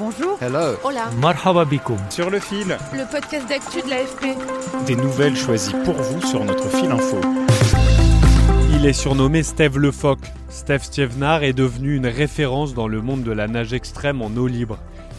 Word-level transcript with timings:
Bonjour. 0.00 0.38
Hello. 0.40 0.78
Hola. 0.82 1.10
Marhaba 1.20 1.66
bikoum. 1.66 1.98
Sur 2.08 2.30
le 2.30 2.40
fil. 2.40 2.78
Le 2.94 3.10
podcast 3.10 3.46
d'actu 3.46 3.82
de 3.82 3.90
l'AFP. 3.90 4.86
Des 4.86 4.96
nouvelles 4.96 5.36
choisies 5.36 5.74
pour 5.84 5.92
vous 5.92 6.26
sur 6.26 6.42
notre 6.42 6.70
fil 6.70 6.90
info. 6.90 7.20
Il 8.74 8.86
est 8.86 8.94
surnommé 8.94 9.42
Steve 9.42 9.76
le 9.76 9.90
Phoque. 9.90 10.24
Steve 10.48 10.82
Stievenard 10.82 11.42
est 11.42 11.52
devenu 11.52 11.96
une 11.96 12.06
référence 12.06 12.72
dans 12.72 12.88
le 12.88 13.02
monde 13.02 13.24
de 13.24 13.32
la 13.32 13.46
nage 13.46 13.74
extrême 13.74 14.22
en 14.22 14.34
eau 14.38 14.46
libre. 14.46 14.78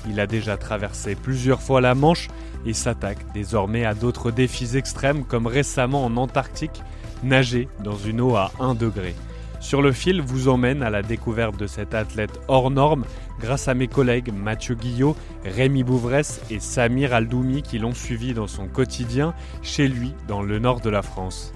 Il 0.09 0.20
a 0.20 0.26
déjà 0.26 0.57
traversé 0.57 1.13
plusieurs 1.13 1.62
fois 1.62 1.79
la 1.79 1.93
Manche 1.93 2.29
et 2.66 2.73
s'attaque 2.73 3.20
désormais 3.35 3.85
à 3.85 3.93
d'autres 3.93 4.32
défis 4.32 4.77
extrêmes 4.77 5.26
comme 5.26 5.45
récemment 5.45 6.04
en 6.04 6.18
Antarctique, 6.18 6.82
nager 7.21 7.70
dans 7.84 7.98
une 7.98 8.20
eau 8.20 8.35
à 8.35 8.52
1 8.59 8.73
degré. 8.73 9.13
Sur 9.61 9.83
le 9.83 9.91
fil 9.91 10.21
vous 10.21 10.49
emmène 10.49 10.81
à 10.81 10.89
la 10.89 11.03
découverte 11.03 11.55
de 11.55 11.67
cet 11.67 11.93
athlète 11.93 12.31
hors 12.47 12.71
norme 12.71 13.05
grâce 13.39 13.67
à 13.67 13.76
mes 13.76 13.87
collègues 13.87 14.34
Mathieu 14.34 14.76
Guillot, 14.76 15.15
Rémi 15.45 15.84
Bouvresse 15.84 16.41
et 16.49 16.59
Samir 16.59 17.13
Aldoumi 17.13 17.62
qui 17.62 17.77
l'ont 17.77 17.93
suivi 17.93 18.34
dans 18.34 18.48
son 18.48 18.67
quotidien 18.67 19.34
chez 19.62 19.87
lui 19.87 20.13
dans 20.27 20.41
le 20.41 20.57
nord 20.59 20.82
de 20.82 20.89
la 20.89 21.04
France. 21.04 21.54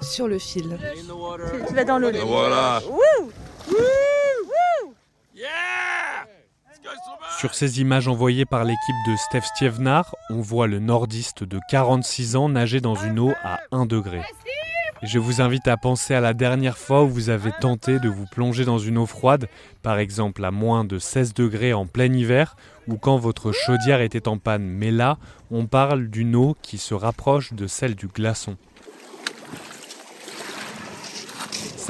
Sur 0.00 0.26
le 0.26 0.38
fil. 0.38 0.78
Tu 1.68 1.74
vas 1.74 1.84
dans 1.84 1.98
l'eau. 1.98 2.10
Voilà. 2.26 2.80
Sur 7.38 7.54
ces 7.54 7.80
images 7.80 8.08
envoyées 8.08 8.44
par 8.46 8.64
l'équipe 8.64 8.96
de 9.06 9.16
Steph 9.16 9.42
Stievenard, 9.54 10.14
on 10.30 10.40
voit 10.40 10.66
le 10.66 10.78
nordiste 10.78 11.44
de 11.44 11.60
46 11.70 12.36
ans 12.36 12.48
nager 12.48 12.80
dans 12.80 12.96
une 12.96 13.18
eau 13.18 13.32
à 13.42 13.60
1 13.72 13.86
degré. 13.86 14.20
Je 15.02 15.18
vous 15.18 15.40
invite 15.40 15.66
à 15.66 15.78
penser 15.78 16.12
à 16.12 16.20
la 16.20 16.34
dernière 16.34 16.76
fois 16.76 17.04
où 17.04 17.08
vous 17.08 17.30
avez 17.30 17.52
tenté 17.58 17.98
de 17.98 18.10
vous 18.10 18.26
plonger 18.26 18.66
dans 18.66 18.78
une 18.78 18.98
eau 18.98 19.06
froide, 19.06 19.48
par 19.82 19.98
exemple 19.98 20.44
à 20.44 20.50
moins 20.50 20.84
de 20.84 20.98
16 20.98 21.32
degrés 21.32 21.72
en 21.72 21.86
plein 21.86 22.12
hiver, 22.12 22.54
ou 22.86 22.96
quand 22.98 23.16
votre 23.16 23.50
chaudière 23.50 24.02
était 24.02 24.28
en 24.28 24.36
panne. 24.36 24.66
Mais 24.66 24.90
là, 24.90 25.16
on 25.50 25.64
parle 25.64 26.08
d'une 26.08 26.36
eau 26.36 26.54
qui 26.60 26.76
se 26.76 26.92
rapproche 26.92 27.54
de 27.54 27.66
celle 27.66 27.94
du 27.94 28.08
glaçon. 28.08 28.58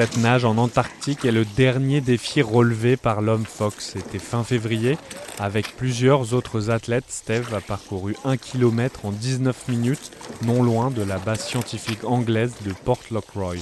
Cette 0.00 0.16
nage 0.16 0.46
en 0.46 0.56
Antarctique 0.56 1.26
est 1.26 1.30
le 1.30 1.44
dernier 1.44 2.00
défi 2.00 2.40
relevé 2.40 2.96
par 2.96 3.20
l'homme 3.20 3.44
Fox. 3.44 3.90
C'était 3.92 4.18
fin 4.18 4.44
février. 4.44 4.96
Avec 5.38 5.76
plusieurs 5.76 6.32
autres 6.32 6.70
athlètes, 6.70 7.04
Steve 7.08 7.54
a 7.54 7.60
parcouru 7.60 8.16
1 8.24 8.38
km 8.38 9.04
en 9.04 9.10
19 9.10 9.68
minutes, 9.68 10.10
non 10.40 10.62
loin 10.62 10.90
de 10.90 11.02
la 11.02 11.18
base 11.18 11.44
scientifique 11.44 12.02
anglaise 12.04 12.54
de 12.64 12.72
Port 12.72 13.02
Lockroy. 13.10 13.56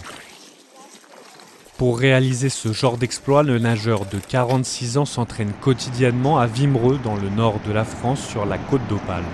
Pour 1.76 1.98
réaliser 1.98 2.50
ce 2.50 2.72
genre 2.72 2.98
d'exploit, 2.98 3.42
le 3.42 3.58
nageur 3.58 4.06
de 4.06 4.20
46 4.20 4.98
ans 4.98 5.06
s'entraîne 5.06 5.52
quotidiennement 5.60 6.38
à 6.38 6.46
Vimereux, 6.46 7.00
dans 7.02 7.16
le 7.16 7.30
nord 7.30 7.58
de 7.66 7.72
la 7.72 7.84
France, 7.84 8.24
sur 8.24 8.46
la 8.46 8.58
côte 8.58 8.86
d'Opale. 8.88 9.24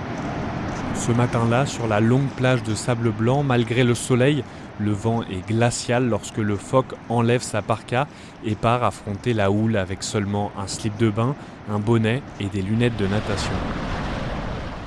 Ce 0.95 1.13
matin-là, 1.13 1.67
sur 1.67 1.87
la 1.87 2.01
longue 2.01 2.31
plage 2.37 2.63
de 2.63 2.75
sable 2.75 3.11
blanc, 3.11 3.43
malgré 3.43 3.85
le 3.85 3.95
soleil, 3.95 4.43
le 4.81 4.93
vent 4.93 5.23
est 5.23 5.47
glacial 5.47 6.09
lorsque 6.09 6.39
le 6.39 6.57
phoque 6.57 6.95
enlève 7.09 7.43
sa 7.43 7.63
parka 7.63 8.07
et 8.45 8.55
part 8.55 8.83
affronter 8.83 9.33
la 9.33 9.51
houle 9.51 9.77
avec 9.77 10.03
seulement 10.03 10.51
un 10.59 10.67
slip 10.67 10.97
de 10.99 11.11
bain, 11.11 11.35
un 11.71 11.79
bonnet 11.79 12.23
et 12.41 12.47
des 12.47 12.63
lunettes 12.63 12.97
de 12.97 13.07
natation. 13.07 13.53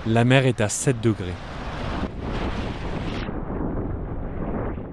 La 0.06 0.24
mer 0.24 0.46
est 0.46 0.62
à 0.62 0.70
7 0.70 1.02
degrés. 1.02 1.34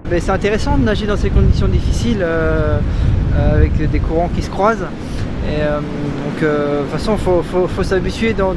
C'est 0.09 0.29
intéressant 0.29 0.77
de 0.77 0.83
nager 0.83 1.07
dans 1.07 1.17
ces 1.17 1.29
conditions 1.29 1.67
difficiles 1.67 2.19
euh, 2.21 2.79
euh, 3.35 3.55
avec 3.55 3.89
des 3.89 3.99
courants 3.99 4.29
qui 4.33 4.41
se 4.41 4.49
croisent. 4.49 4.85
Euh, 5.47 5.79
donc, 5.79 6.41
de 6.41 6.81
toute 6.81 6.91
façon, 6.91 7.17
il 7.17 7.67
faut, 7.69 7.83
s'habituer 7.83 8.33
dans, 8.33 8.53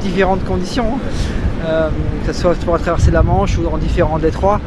différentes 0.00 0.44
conditions. 0.44 0.98
hein. 1.64 1.90
Que 2.26 2.32
ce 2.32 2.40
soit 2.40 2.54
pour 2.56 2.78
traverser 2.78 3.10
la 3.10 3.22
Manche 3.22 3.56
ou 3.56 3.62
dans 3.62 3.78
différents 3.78 4.18
détroits, 4.18 4.60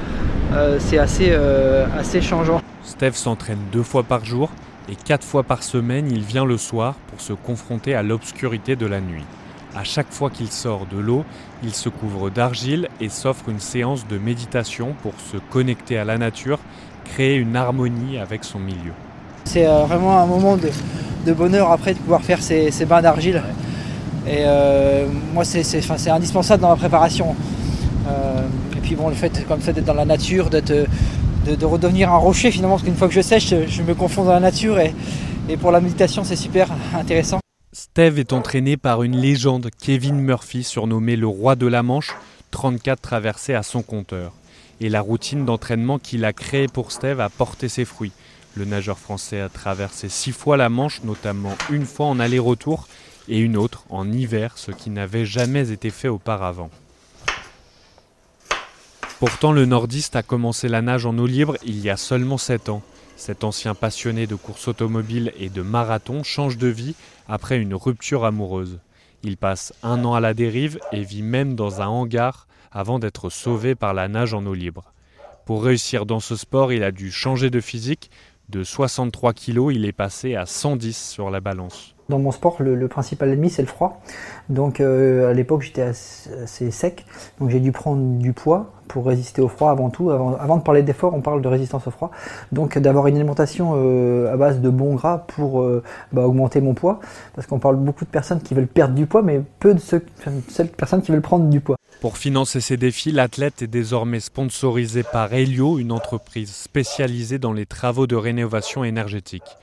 c'est 0.80 0.98
assez, 0.98 1.30
euh, 1.30 1.86
assez 1.98 2.22
changeant. 2.22 2.62
Steve 2.84 3.16
s'entraîne 3.16 3.60
deux 3.72 3.84
fois 3.84 4.04
par 4.04 4.24
jour 4.24 4.50
et 4.88 4.96
quatre 4.96 5.24
fois 5.26 5.44
par 5.44 5.64
semaine, 5.64 6.12
il 6.12 6.22
vient 6.22 6.46
le 6.46 6.58
soir 6.58 6.94
pour 7.08 7.20
se 7.20 7.34
confronter 7.34 7.96
à 7.96 8.04
l'obscurité 8.04 8.76
de 8.76 8.86
la 8.86 9.02
nuit. 9.02 9.26
À 9.76 9.84
chaque 9.84 10.12
fois 10.12 10.30
qu'il 10.30 10.52
sort 10.52 10.86
de 10.90 10.98
l'eau, 10.98 11.26
il 11.64 11.74
se 11.74 11.90
couvre 11.90 12.30
d'argile 12.30 12.88
et 13.02 13.10
s'offre 13.10 13.50
une 13.50 13.60
séance 13.60 14.08
de 14.08 14.18
méditation 14.18 14.96
pour 15.02 15.14
se 15.20 15.38
connecter 15.50 15.98
à 15.98 16.06
la 16.06 16.18
nature, 16.18 16.60
créer 17.04 17.36
une 17.36 17.56
harmonie 17.56 18.20
avec 18.20 18.44
son 18.44 18.60
milieu. 18.60 18.94
C'est 19.46 19.68
euh, 19.68 19.84
vraiment 19.86 20.20
un 20.20 20.26
moment 20.26 20.56
de, 20.56 20.70
de 21.26 21.34
bonheur 21.34 21.72
après 21.72 21.94
de 21.94 22.00
pouvoir 22.00 22.22
faire 22.22 22.42
ces, 22.42 22.72
ces 22.72 22.86
bains 22.86 23.02
d'argile. 23.02 23.44
Et 24.28 24.44
euh, 24.46 25.08
moi, 25.34 25.44
c'est 25.46 26.10
indispensable 26.10 26.62
dans 26.62 26.70
ma 26.70 26.76
préparation. 26.76 27.36
Euh, 28.08 28.48
puis 28.86 28.96
bon, 28.96 29.10
le 29.10 29.16
fait 29.16 29.46
comme 29.48 29.62
ça 29.62 29.74
d'être 29.74 29.86
dans 29.86 29.96
la 29.96 30.06
nature, 30.06 30.50
euh, 30.54 30.86
de, 31.46 31.56
de 31.56 31.66
redevenir 31.66 32.12
un 32.12 32.18
rocher 32.18 32.52
finalement, 32.52 32.76
parce 32.76 32.86
qu'une 32.86 32.96
fois 32.96 33.08
que 33.08 33.14
je 33.16 33.22
sèche, 33.22 33.50
je, 33.50 33.68
je 33.68 33.82
me 33.82 33.96
confonds 33.96 34.24
dans 34.24 34.32
la 34.34 34.40
nature. 34.40 34.80
Et, 34.80 34.94
et 35.50 35.58
pour 35.58 35.72
la 35.72 35.82
méditation, 35.82 36.24
c'est 36.24 36.36
super 36.36 36.70
intéressant. 36.96 37.40
Steve 37.74 38.20
est 38.20 38.32
entraîné 38.32 38.78
par 38.78 39.02
une 39.02 39.18
légende, 39.18 39.70
Kevin 39.82 40.18
Murphy, 40.18 40.64
surnommé 40.64 41.16
le 41.16 41.28
roi 41.28 41.56
de 41.56 41.66
la 41.66 41.82
Manche, 41.82 42.16
34 42.52 43.02
traversées 43.02 43.56
à 43.56 43.64
son 43.64 43.82
compteur. 43.82 44.34
Et 44.80 44.90
la 44.90 45.02
routine 45.02 45.46
d'entraînement 45.46 45.98
qu'il 45.98 46.24
a 46.24 46.32
créée 46.32 46.68
pour 46.68 46.92
Steve 46.92 47.20
a 47.20 47.30
porté 47.30 47.70
ses 47.70 47.86
fruits. 47.86 48.12
Le 48.56 48.66
nageur 48.66 49.00
français 49.00 49.42
a 49.42 49.50
traversé 49.50 50.10
six 50.10 50.32
fois 50.32 50.58
la 50.58 50.70
Manche, 50.70 51.02
notamment 51.04 51.56
une 51.72 51.86
fois 51.86 52.06
en 52.06 52.20
aller-retour 52.20 52.88
et 53.28 53.40
une 53.40 53.58
autre 53.58 53.84
en 53.90 54.12
hiver, 54.12 54.54
ce 54.58 54.72
qui 54.72 54.92
n'avait 54.92 55.26
jamais 55.26 55.72
été 55.72 55.90
fait 55.90 56.08
auparavant. 56.08 56.70
Pourtant, 59.20 59.54
le 59.54 59.66
nordiste 59.66 60.18
a 60.18 60.24
commencé 60.24 60.68
la 60.68 60.82
nage 60.82 61.06
en 61.06 61.18
eau 61.18 61.26
libre 61.26 61.56
il 61.64 61.80
y 61.80 61.90
a 61.90 61.96
seulement 61.96 62.38
7 62.38 62.68
ans. 62.68 62.82
Cet 63.16 63.46
ancien 63.46 63.74
passionné 63.74 64.28
de 64.28 64.36
course 64.36 64.68
automobile 64.68 65.32
et 65.40 65.48
de 65.48 65.62
marathon 65.62 66.22
change 66.24 66.58
de 66.58 66.68
vie 66.68 66.96
après 67.30 67.58
une 67.58 67.76
rupture 67.76 68.26
amoureuse. 68.26 68.80
Il 69.24 69.38
passe 69.38 69.74
un 69.84 70.04
an 70.04 70.16
à 70.16 70.20
la 70.20 70.34
dérive 70.34 70.80
et 70.92 71.02
vit 71.02 71.22
même 71.22 71.56
dans 71.56 71.82
un 71.82 71.88
hangar 71.88 72.48
avant 72.74 73.00
d'être 73.00 73.30
sauvé 73.30 73.74
par 73.74 73.94
la 73.94 74.10
nage 74.10 74.34
en 74.34 74.46
eau 74.46 74.54
libre. 74.54 74.92
Pour 75.46 75.64
réussir 75.64 76.06
dans 76.06 76.20
ce 76.20 76.36
sport, 76.36 76.74
il 76.74 76.84
a 76.84 76.92
dû 76.92 77.10
changer 77.10 77.50
de 77.50 77.62
physique. 77.62 78.12
De 78.50 78.66
63 78.66 79.34
kg, 79.34 79.72
il 79.72 79.86
est 79.86 79.94
passé 79.94 80.36
à 80.36 80.46
110 80.46 81.12
sur 81.12 81.30
la 81.30 81.40
balance. 81.40 81.95
Dans 82.08 82.20
mon 82.20 82.32
sport, 82.32 82.58
le, 82.60 82.88
principal 82.88 83.30
ennemi, 83.30 83.50
c'est 83.50 83.64
le 83.64 83.68
froid. 83.68 84.02
Donc 84.50 84.80
euh, 84.80 85.30
à 85.30 85.34
l'époque, 85.34 85.64
j'étais 85.64 85.82
assez, 85.82 86.70
sec. 86.70 87.06
Donc 87.40 87.50
j'ai 87.50 87.60
dû 87.60 87.72
prendre 87.72 88.20
du 88.20 88.32
poids 88.32 88.72
pour 88.88 89.08
résister 89.08 89.42
au 89.42 89.48
froid 89.48 89.72
avant 89.72 89.90
tout. 89.90 90.12
Avant, 90.12 90.58
de 90.58 90.62
parler 90.62 90.84
d'effort, 90.84 91.16
on 91.16 91.22
parle 91.22 91.42
de 91.42 91.48
résistance 91.48 91.88
au 91.88 91.92
froid. 91.92 92.12
Donc 92.52 92.78
d'avoir 92.78 93.08
une 93.08 93.16
alimentation 93.16 93.74
euh, 93.76 94.32
à 94.32 94.38
base 94.38 94.62
de 94.62 94.70
bons 94.70 94.94
gras 94.94 95.26
pour 95.28 95.62
euh, 95.62 95.82
bah, 96.12 96.28
augmenter 96.28 96.62
mon 96.62 96.76
poids. 96.76 97.00
Parce 97.34 97.48
qu'on 97.48 97.60
parle 97.60 97.78
beaucoup 97.78 98.06
de 98.06 98.10
personnes 98.12 98.42
qui 98.42 98.54
veulent 98.54 98.68
perdre 98.68 98.94
du 98.94 99.08
poids, 99.08 99.24
mais 99.24 99.42
peu 99.60 99.74
de 99.74 99.80
celles 99.80 100.70
personnes 100.70 101.02
qui 101.02 101.12
veulent 101.12 101.22
prendre 101.22 101.50
du 101.50 101.60
poids. 101.60 101.76
Pour 102.02 102.18
financer 102.18 102.62
ses 102.62 102.78
défis, 102.78 103.12
l'athlète 103.12 103.64
est 103.64 103.68
désormais 103.68 104.20
sponsorisé 104.20 105.02
par 105.02 105.34
Helio, 105.34 105.80
une 105.80 105.92
entreprise 105.92 106.54
spécialisée 106.54 107.40
dans 107.40 107.54
les 107.54 107.66
travaux 107.66 108.06
de 108.06 108.16
rénovation 108.16 108.84
énergétique. 108.84 109.58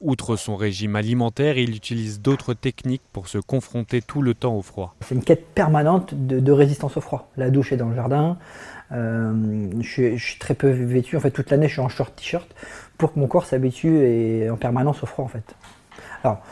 Outre 0.00 0.36
son 0.36 0.56
régime 0.56 0.94
alimentaire, 0.94 1.58
il 1.58 1.74
utilise 1.74 2.20
d'autres 2.20 2.54
techniques 2.54 3.02
pour 3.12 3.26
se 3.26 3.38
confronter 3.38 4.00
tout 4.00 4.22
le 4.22 4.34
temps 4.34 4.54
au 4.54 4.62
froid. 4.62 4.94
C'est 5.00 5.14
une 5.14 5.24
quête 5.24 5.46
permanente 5.54 6.14
de, 6.14 6.52
résistance 6.52 6.96
au 6.96 7.00
froid. 7.00 7.28
La 7.36 7.50
douche 7.50 7.72
est 7.72 7.76
dans 7.76 7.88
le 7.88 7.96
jardin. 7.96 8.38
Euh, 8.92 9.32
je, 9.80 10.16
suis, 10.16 10.38
très 10.38 10.54
peu 10.54 10.68
vêtu. 10.68 11.16
En 11.16 11.20
fait, 11.20 11.30
toute 11.30 11.50
l'année, 11.50 11.66
je 11.66 11.72
suis 11.72 11.80
en 11.80 11.88
short 11.88 12.14
t-shirt 12.14 12.48
pour 12.96 13.12
que 13.12 13.18
mon 13.18 13.26
corps 13.26 13.44
s'habitue 13.44 13.98
et 14.04 14.48
en 14.50 14.56
permanence 14.56 15.02
au 15.02 15.06
froid, 15.06 15.24
en 15.24 15.28
fait. 15.28 15.54
Alors, 16.22 16.42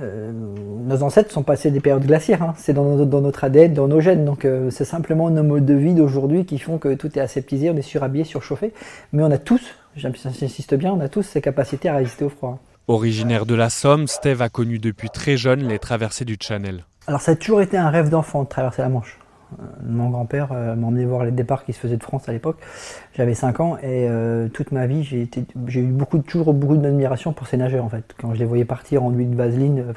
euh, 0.00 0.32
nos 0.32 1.02
ancêtres 1.02 1.30
sont 1.30 1.42
passés 1.42 1.70
des 1.70 1.80
périodes 1.80 2.06
glaciaires. 2.06 2.42
Hein. 2.42 2.54
C'est 2.56 2.72
dans, 2.72 3.04
dans, 3.04 3.20
notre 3.20 3.44
ADN, 3.44 3.74
dans 3.74 3.86
nos 3.86 4.00
gènes. 4.00 4.24
Donc, 4.24 4.44
euh, 4.44 4.70
c'est 4.70 4.86
simplement 4.86 5.28
nos 5.28 5.42
modes 5.42 5.66
de 5.66 5.74
vie 5.74 5.94
d'aujourd'hui 5.94 6.46
qui 6.46 6.58
font 6.58 6.78
que 6.78 6.94
tout 6.94 7.18
est 7.18 7.22
aseptisé, 7.22 7.70
on 7.70 7.76
est 7.76 7.82
surhabillé, 7.82 8.24
surchauffé. 8.24 8.72
Mais 9.12 9.22
on 9.22 9.30
a 9.30 9.38
tous 9.38 9.62
j'insiste 9.96 10.74
bien, 10.74 10.92
on 10.92 11.00
a 11.00 11.08
tous 11.08 11.22
ces 11.22 11.40
capacités 11.40 11.88
à 11.88 11.96
résister 11.96 12.24
au 12.24 12.28
froid. 12.28 12.58
Originaire 12.86 13.46
de 13.46 13.54
la 13.54 13.70
Somme, 13.70 14.06
Steve 14.06 14.42
a 14.42 14.50
connu 14.50 14.78
depuis 14.78 15.08
très 15.08 15.38
jeune 15.38 15.66
les 15.66 15.78
traversées 15.78 16.26
du 16.26 16.36
Channel. 16.38 16.84
Alors 17.06 17.22
ça 17.22 17.32
a 17.32 17.34
toujours 17.34 17.62
été 17.62 17.78
un 17.78 17.88
rêve 17.88 18.10
d'enfant 18.10 18.42
de 18.42 18.48
traverser 18.48 18.82
la 18.82 18.90
Manche. 18.90 19.18
Euh, 19.58 19.62
mon 19.86 20.10
grand-père 20.10 20.52
euh, 20.52 20.74
m'a 20.74 20.88
emmené 20.88 21.06
voir 21.06 21.24
les 21.24 21.30
départs 21.30 21.64
qui 21.64 21.72
se 21.72 21.78
faisaient 21.78 21.96
de 21.96 22.02
France 22.02 22.28
à 22.28 22.32
l'époque. 22.32 22.58
J'avais 23.16 23.32
5 23.32 23.60
ans 23.60 23.78
et 23.78 24.06
euh, 24.06 24.48
toute 24.48 24.70
ma 24.70 24.86
vie, 24.86 25.02
j'ai, 25.02 25.26
eu 25.80 25.82
beaucoup, 25.84 26.18
toujours 26.18 26.52
beaucoup 26.52 26.76
d'admiration 26.76 27.32
pour 27.32 27.46
ces 27.46 27.56
nageurs 27.56 27.86
en 27.86 27.88
fait. 27.88 28.14
Quand 28.20 28.34
je 28.34 28.38
les 28.38 28.44
voyais 28.44 28.66
partir 28.66 29.02
en 29.02 29.10
huile 29.10 29.30
de 29.30 29.36
vaseline, 29.36 29.94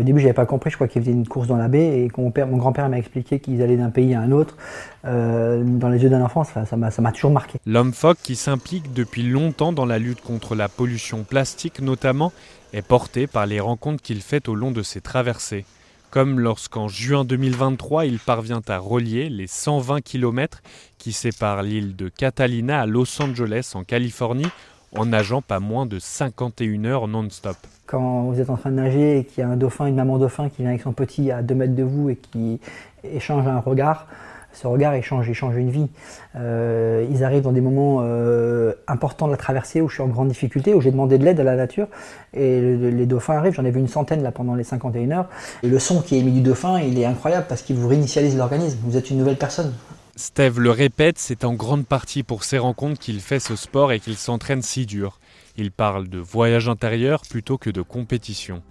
au 0.00 0.02
début, 0.02 0.20
j'avais 0.20 0.32
pas 0.32 0.46
compris. 0.46 0.70
Je 0.70 0.76
crois 0.76 0.88
qu'ils 0.88 1.02
faisaient 1.02 1.12
une 1.12 1.26
course 1.26 1.46
dans 1.46 1.56
la 1.56 1.68
baie 1.68 2.00
et 2.00 2.10
mon, 2.16 2.30
père, 2.30 2.46
mon 2.46 2.56
grand-père 2.56 2.88
m'a 2.88 2.98
expliqué 2.98 3.40
qu'ils 3.40 3.62
allaient 3.62 3.76
d'un 3.76 3.90
pays 3.90 4.14
à 4.14 4.20
un 4.20 4.32
autre. 4.32 4.56
Euh, 5.04 5.62
dans 5.64 5.88
les 5.88 6.02
yeux 6.02 6.10
d'un 6.10 6.22
enfant, 6.22 6.44
ça, 6.44 6.64
ça 6.64 6.76
m'a 6.76 7.12
toujours 7.12 7.30
marqué. 7.30 7.58
L'homme 7.66 7.92
phoque, 7.92 8.18
qui 8.22 8.36
s'implique 8.36 8.92
depuis 8.92 9.22
longtemps 9.22 9.72
dans 9.72 9.86
la 9.86 9.98
lutte 9.98 10.20
contre 10.20 10.54
la 10.54 10.68
pollution 10.68 11.24
plastique 11.24 11.80
notamment, 11.80 12.32
est 12.72 12.82
porté 12.82 13.26
par 13.26 13.46
les 13.46 13.60
rencontres 13.60 14.02
qu'il 14.02 14.22
fait 14.22 14.48
au 14.48 14.54
long 14.54 14.70
de 14.70 14.82
ses 14.82 15.00
traversées. 15.00 15.64
Comme 16.10 16.40
lorsqu'en 16.40 16.88
juin 16.88 17.24
2023, 17.24 18.04
il 18.04 18.18
parvient 18.18 18.60
à 18.68 18.76
relier 18.76 19.30
les 19.30 19.46
120 19.46 20.02
km 20.02 20.60
qui 20.98 21.12
séparent 21.12 21.62
l'île 21.62 21.96
de 21.96 22.10
Catalina 22.10 22.82
à 22.82 22.86
Los 22.86 23.22
Angeles 23.22 23.72
en 23.74 23.82
Californie 23.82 24.50
en 24.96 25.06
nageant 25.06 25.42
pas 25.42 25.60
moins 25.60 25.86
de 25.86 25.98
51 25.98 26.84
heures 26.84 27.08
non-stop. 27.08 27.56
Quand 27.86 28.22
vous 28.22 28.40
êtes 28.40 28.50
en 28.50 28.56
train 28.56 28.70
de 28.70 28.76
nager 28.76 29.18
et 29.18 29.24
qu'il 29.24 29.42
y 29.42 29.42
a 29.42 29.48
un 29.48 29.56
dauphin, 29.56 29.86
une 29.86 29.96
maman 29.96 30.18
dauphin 30.18 30.48
qui 30.48 30.62
vient 30.62 30.70
avec 30.70 30.82
son 30.82 30.92
petit 30.92 31.30
à 31.30 31.42
2 31.42 31.54
mètres 31.54 31.74
de 31.74 31.82
vous 31.82 32.10
et 32.10 32.16
qui 32.16 32.60
échange 33.04 33.46
un 33.46 33.58
regard, 33.58 34.06
ce 34.52 34.66
regard 34.66 34.94
échange, 34.94 35.28
échange 35.28 35.56
une 35.56 35.70
vie. 35.70 35.88
Euh, 36.36 37.06
ils 37.10 37.24
arrivent 37.24 37.42
dans 37.42 37.52
des 37.52 37.60
moments 37.60 38.00
euh, 38.02 38.74
importants 38.86 39.26
de 39.26 39.32
la 39.32 39.38
traversée 39.38 39.80
où 39.80 39.88
je 39.88 39.94
suis 39.94 40.02
en 40.02 40.08
grande 40.08 40.28
difficulté, 40.28 40.74
où 40.74 40.80
j'ai 40.80 40.90
demandé 40.90 41.18
de 41.18 41.24
l'aide 41.24 41.40
à 41.40 41.44
la 41.44 41.56
nature. 41.56 41.86
Et 42.34 42.60
le, 42.60 42.90
les 42.90 43.06
dauphins 43.06 43.34
arrivent, 43.34 43.54
j'en 43.54 43.64
ai 43.64 43.70
vu 43.70 43.80
une 43.80 43.88
centaine 43.88 44.22
là 44.22 44.30
pendant 44.30 44.54
les 44.54 44.64
51 44.64 45.10
heures. 45.10 45.28
Et 45.62 45.68
le 45.68 45.78
son 45.78 46.02
qui 46.02 46.16
est 46.16 46.18
émis 46.18 46.32
du 46.32 46.42
dauphin, 46.42 46.80
il 46.80 46.98
est 46.98 47.06
incroyable 47.06 47.46
parce 47.48 47.62
qu'il 47.62 47.76
vous 47.76 47.88
réinitialise 47.88 48.36
l'organisme. 48.36 48.78
Vous 48.84 48.96
êtes 48.96 49.10
une 49.10 49.18
nouvelle 49.18 49.38
personne. 49.38 49.72
Steve 50.14 50.60
le 50.60 50.70
répète, 50.70 51.18
c'est 51.18 51.42
en 51.42 51.54
grande 51.54 51.86
partie 51.86 52.22
pour 52.22 52.44
ces 52.44 52.58
rencontres 52.58 53.00
qu'il 53.00 53.18
fait 53.18 53.40
ce 53.40 53.56
sport 53.56 53.92
et 53.92 54.00
qu'il 54.00 54.16
s'entraîne 54.16 54.60
si 54.60 54.84
dur. 54.84 55.18
Il 55.56 55.72
parle 55.72 56.08
de 56.08 56.18
voyage 56.18 56.68
intérieur 56.68 57.22
plutôt 57.22 57.56
que 57.56 57.70
de 57.70 57.80
compétition. 57.80 58.62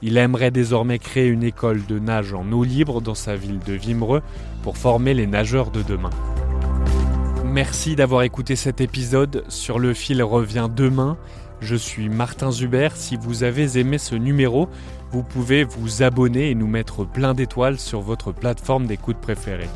Il 0.00 0.16
aimerait 0.16 0.50
désormais 0.50 0.98
créer 0.98 1.26
une 1.26 1.42
école 1.42 1.84
de 1.84 1.98
nage 1.98 2.32
en 2.32 2.50
eau 2.50 2.64
libre 2.64 3.02
dans 3.02 3.14
sa 3.14 3.36
ville 3.36 3.58
de 3.58 3.74
Vimereux 3.74 4.22
pour 4.62 4.78
former 4.78 5.12
les 5.12 5.26
nageurs 5.26 5.70
de 5.70 5.82
demain. 5.82 6.10
Merci 7.44 7.94
d'avoir 7.94 8.22
écouté 8.22 8.56
cet 8.56 8.80
épisode. 8.80 9.44
Sur 9.48 9.78
le 9.78 9.92
fil 9.92 10.22
revient 10.22 10.68
demain. 10.74 11.18
Je 11.60 11.76
suis 11.76 12.08
Martin 12.08 12.50
Zuber. 12.50 12.88
Si 12.94 13.18
vous 13.18 13.42
avez 13.42 13.78
aimé 13.78 13.98
ce 13.98 14.14
numéro, 14.14 14.70
vous 15.10 15.24
pouvez 15.24 15.62
vous 15.62 16.02
abonner 16.02 16.48
et 16.48 16.54
nous 16.54 16.68
mettre 16.68 17.04
plein 17.04 17.34
d'étoiles 17.34 17.78
sur 17.78 18.00
votre 18.00 18.32
plateforme 18.32 18.86
d'écoute 18.86 19.18
préférée. 19.18 19.68